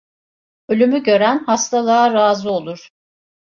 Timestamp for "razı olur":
2.13-2.89